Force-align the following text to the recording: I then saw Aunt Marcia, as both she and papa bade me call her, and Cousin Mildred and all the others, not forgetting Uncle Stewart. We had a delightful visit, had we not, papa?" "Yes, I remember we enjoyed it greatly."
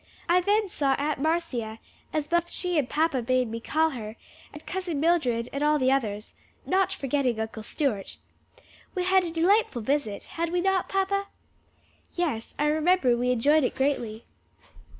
I 0.27 0.41
then 0.41 0.67
saw 0.67 0.93
Aunt 0.95 1.19
Marcia, 1.19 1.77
as 2.11 2.27
both 2.27 2.49
she 2.49 2.79
and 2.79 2.89
papa 2.89 3.21
bade 3.21 3.49
me 3.51 3.59
call 3.59 3.91
her, 3.91 4.15
and 4.51 4.65
Cousin 4.65 4.99
Mildred 4.99 5.47
and 5.53 5.61
all 5.61 5.77
the 5.77 5.91
others, 5.91 6.33
not 6.65 6.91
forgetting 6.91 7.39
Uncle 7.39 7.61
Stewart. 7.61 8.17
We 8.95 9.03
had 9.03 9.23
a 9.25 9.29
delightful 9.29 9.83
visit, 9.83 10.23
had 10.23 10.51
we 10.51 10.59
not, 10.59 10.89
papa?" 10.89 11.27
"Yes, 12.15 12.55
I 12.57 12.65
remember 12.65 13.15
we 13.15 13.29
enjoyed 13.29 13.63
it 13.63 13.75
greatly." 13.75 14.25